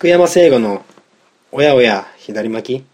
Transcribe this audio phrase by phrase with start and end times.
[0.00, 0.84] 菊山聖吾の
[1.50, 2.84] 「おやおや左巻き」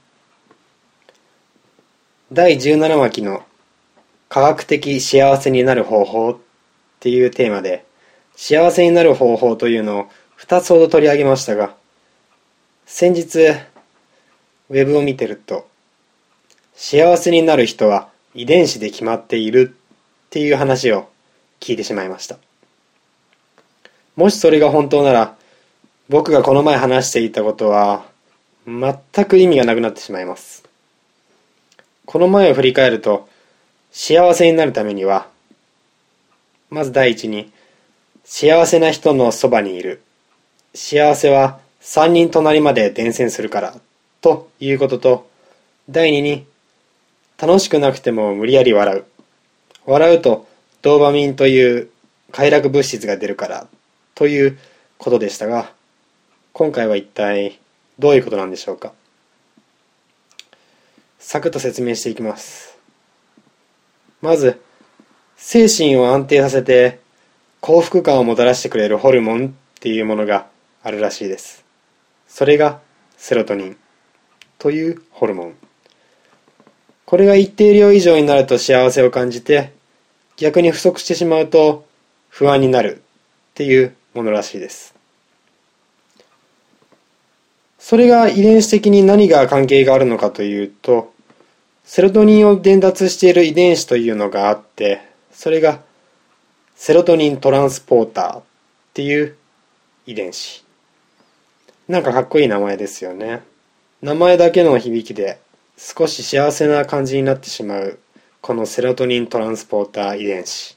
[2.33, 3.45] 第17巻の
[4.31, 6.37] 「科学的幸せになる方法」っ
[7.01, 7.85] ていうテーマで
[8.37, 10.07] 幸せになる方法というのを
[10.39, 11.75] 2つほど取り上げましたが
[12.87, 13.51] 先日
[14.71, 15.69] ウェブを見てると
[16.75, 19.77] 幸せになる人は遺伝子で決まっている。
[20.35, 21.09] っていう話を
[21.61, 22.39] 聞いてしまいました。
[24.17, 25.37] もしそれが本当なら
[26.11, 28.05] 僕がこの前話していたことは
[28.67, 30.63] 全く意味がなくなってしまいます。
[32.05, 33.27] この前を振り返ると
[33.91, 35.27] 幸せになるためには
[36.69, 37.51] まず第一に
[38.23, 40.03] 幸せな人のそばにいる。
[40.75, 43.75] 幸せは三人隣まで伝染するから
[44.21, 45.31] ということと
[45.89, 46.45] 第二に
[47.39, 49.05] 楽しくなくても無理やり笑う。
[49.87, 50.47] 笑うと
[50.83, 51.89] ドーパミンという
[52.31, 53.67] 快楽物質が出るから
[54.15, 54.59] という
[54.99, 55.73] ことでしたが
[56.57, 57.59] 今回は一体
[57.99, 58.93] どういうことなんでしょうか？
[61.19, 62.79] サクッと説明していきます。
[64.23, 64.63] まず
[65.37, 67.01] 精神を安定させて
[67.61, 70.47] 幸福感をもたらしてくれるホルモンっていうものが
[70.85, 71.65] あるらしいです。
[72.29, 72.79] それが
[73.17, 73.77] セロトニン
[74.59, 75.57] というホルモン。
[77.05, 79.73] これが一定量以上になると幸せを感じて
[80.37, 81.85] 逆に不足してしまうと
[82.29, 84.94] 不安になるっていうものらしいです。
[87.87, 91.13] それが遺伝子的に何が関係があるのかというと
[91.85, 95.03] セロトニンを伝達している遺伝子というのがあって
[95.35, 95.83] それが
[96.75, 98.43] セロトニントランスポーターっ
[98.95, 99.37] ていう
[100.07, 100.65] 遺伝子。
[101.87, 103.43] なんかかっこいい名前ですよね。
[104.01, 105.39] 名前だけの響きで
[105.77, 107.99] 少し幸せな感じになってしまう
[108.41, 110.75] このセロトニントランスポーター遺伝子。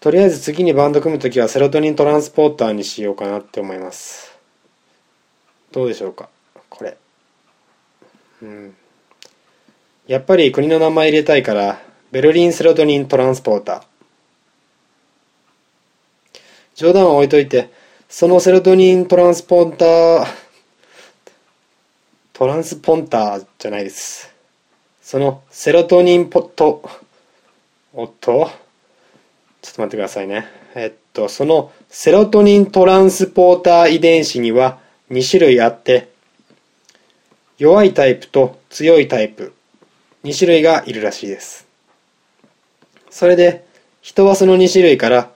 [0.00, 4.29] とりあえず次にバンド組むときはセロトニントランスポーターにしようかなって思います。
[5.72, 6.28] どうでしょうか？
[6.68, 6.96] これ。
[8.42, 8.74] うん。
[10.06, 13.82] やっぱり国の名前入れたいからベルリンセロトニントランスポーター。
[16.74, 17.70] 冗談は置いといて
[18.08, 20.26] そのセロトニントランスポーター
[22.32, 24.34] トランスポンターじゃないです。
[25.02, 26.82] そのセロトニンポット
[27.92, 28.50] おっと？
[29.62, 30.46] ちょっと待ってくださいね。
[30.74, 34.78] えっとそのセロトニントランスポーター遺伝子には
[35.10, 36.08] 2種類あって
[37.58, 39.52] 弱いタイプと強いタイプ
[40.24, 41.66] 2種類がいるらしいです。
[43.10, 43.66] それで
[44.00, 45.30] 人はその2種類から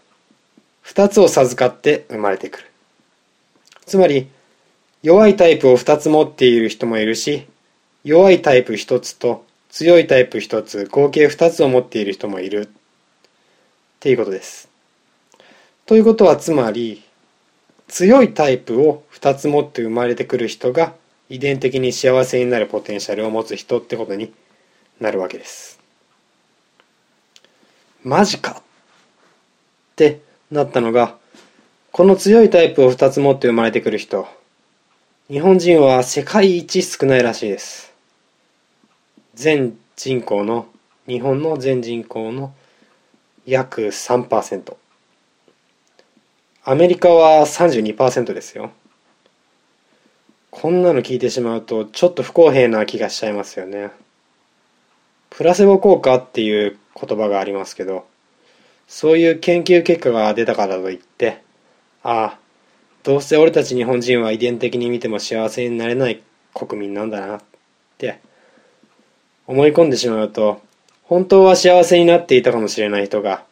[0.84, 2.70] 2つを授かって生まれてくる。
[3.84, 4.28] つまり
[5.02, 7.46] 弱いタイプを2つ持っている人もいるし
[8.04, 12.68] 弱いタイプ1つと強いタイプ1つ合計2つを持っている人もいる。
[12.68, 12.68] っ
[14.00, 14.68] ていうことです。
[15.84, 17.03] ということはつまり
[17.88, 20.94] 強いタイプを2つ持って生まれてくる人が
[21.28, 24.32] 遺伝的に幸せになるポテンシャルを持つ人ってことに
[25.00, 25.78] なるわけです。
[28.02, 28.62] マジかっ
[29.96, 31.16] てなったのが
[31.90, 34.26] この強いタイプを2つ持って生まれてくる人
[35.28, 37.94] 日本人は世界一少ないらしいです。
[39.34, 40.66] 全人口の
[41.06, 42.52] 日本の全人口の
[43.46, 44.76] 約3%
[46.64, 48.70] アメリカは32%ですよ。
[50.50, 53.90] こんなの聞いてしまうとちょっと不公平な気がしちゃいますよね。
[55.28, 58.06] プラセボ効果っていう言葉がありますけど
[58.86, 61.42] そういう研究結果が出たからといって
[62.04, 62.38] ああ
[63.02, 66.22] どうせ俺たち日本人は遺伝的に見ても幸せになれない
[66.54, 67.40] 国民なんだなっ
[67.98, 68.20] て
[69.46, 70.62] 思い込んでしまうと
[71.02, 73.44] 本当は幸せになっていたかもしれない人が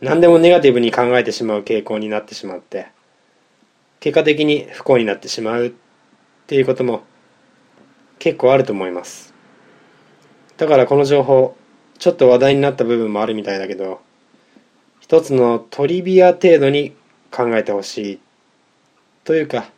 [0.00, 2.88] 何でもネガティブに考えてしまう傾向になってしまって
[4.00, 5.72] 結果的に不幸になってしまうっ
[6.46, 7.02] ていうことも
[8.18, 9.34] 結構あると思います。
[10.56, 11.56] だからこの情報
[11.98, 14.00] ちょっと話題になった部分もあるみたいだけど
[15.00, 16.94] 一つのトリビア程度に
[17.30, 18.20] 考えてほしい
[19.24, 19.70] というか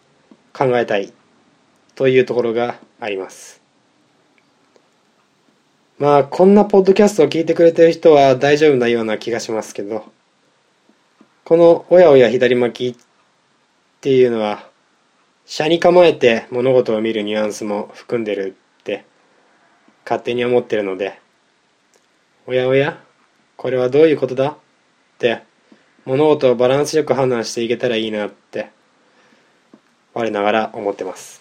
[0.53, 1.13] 考えたい
[1.95, 3.62] というところがあります。
[6.03, 10.05] まあこんなポッドキャストを聞いてくれてる人は大丈夫なような気がしますけど
[11.45, 13.05] この「おやおや左巻き」っ
[14.01, 14.69] ていうのは
[15.47, 19.05] 車に構えて物事を見るニュアンスも含んでるって
[20.05, 21.21] 勝手に思ってるので
[22.49, 22.99] おやおや
[23.57, 24.57] これはどういうことだっ
[25.21, 25.43] て
[26.05, 28.71] 物事をバランスよく判断していけたらいいなって
[30.15, 31.41] 我ながら思ってます。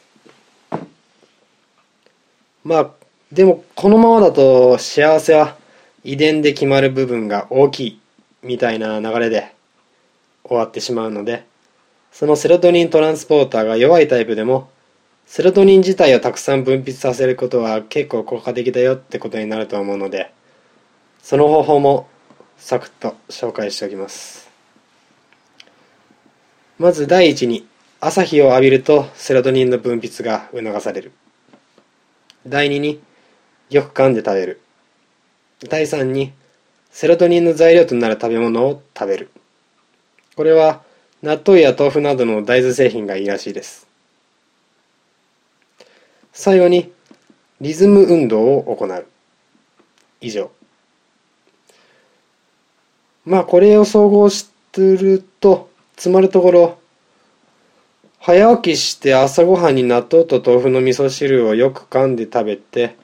[2.64, 3.00] まあ
[3.31, 5.56] でもこのままだと幸せは
[6.04, 8.01] 遺伝で決まる部分が大きい
[8.44, 9.54] みたいな流れで
[10.44, 11.45] 終わってしまうので
[12.12, 14.69] そのセロトニントランスポーターが弱いタイプでも
[15.25, 20.33] セロトニン自体をたくさん分泌させることは結構効果的だよってことになると思うので
[21.24, 22.10] その方法も
[22.57, 24.50] サクッと紹介しておきます。
[26.78, 27.68] まず第一に
[28.00, 31.12] 朝日を浴びるとセロトニンの分泌が促される。
[32.48, 33.00] 第二に
[33.71, 34.62] よく噛んで食べる。
[35.69, 36.33] 第三に
[36.91, 39.31] セロトニンの材料となる食べ物を食べる。
[40.35, 40.81] これは
[41.23, 43.88] 納豆や豆腐などの大豆製品がいいらしいです。
[46.33, 46.91] 最後に
[47.62, 49.06] リズム運動を行う。
[50.19, 50.51] 以上。
[53.25, 56.77] まあこれを総合してるとつまるところ
[58.19, 62.95] 早起きして朝ごはんに納豆と豆腐の味噌汁をよく噛んで食べて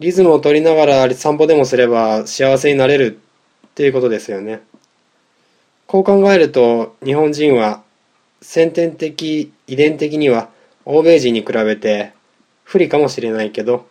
[0.00, 3.20] リズムを取りながら散歩でもすれば幸せになれる
[3.66, 4.60] っていうことですよね。
[5.86, 7.82] こう考えると日本人は
[8.40, 10.50] 先天的遺伝的には
[10.84, 12.12] 欧米人に比べて
[12.62, 13.88] 不利かもしれないけど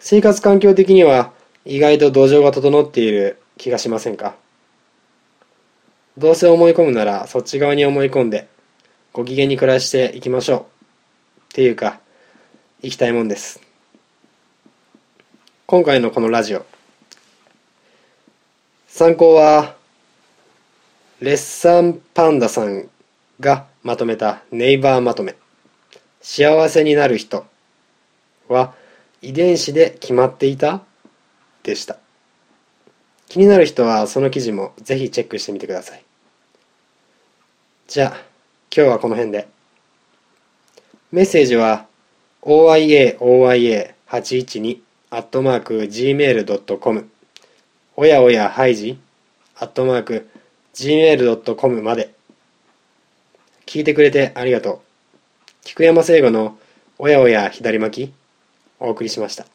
[0.00, 1.32] 生活環境的には
[1.64, 4.34] 意外と土壌が整っている気がしませんか？
[6.18, 8.48] どうせ思い込むならそっち側に思い込んで
[9.12, 10.64] ご機嫌に暮らしていきましょうっ
[11.54, 12.00] ていうか
[12.82, 13.63] 生きたいもんです。
[15.74, 16.64] 今回のこのラジオ。
[18.86, 19.74] 参考は
[21.18, 22.88] レッサンパンダさん
[23.40, 25.34] がまとめたネイバーまとめ。
[26.22, 27.44] 幸せになる人
[28.46, 28.72] は
[29.20, 30.82] 遺伝子で決まっていた
[31.64, 31.98] でした。
[33.26, 36.04] 気になる人はその記事もぜひチェックしてみてください。
[37.88, 38.16] じゃあ
[38.72, 39.48] 今日はこの辺で。
[41.10, 41.88] メッセージは
[42.42, 44.83] oiaoia812
[45.14, 47.08] アットマーク gmail.com
[47.96, 48.98] おやおやハイジ。
[49.54, 50.28] アットマーク
[50.74, 52.12] gmail.com まで。
[53.64, 54.78] 聞いてくれてありがとう。
[55.62, 56.58] 菊山聖吾の
[56.98, 58.12] おやおや左巻き
[58.80, 59.53] お送りしました。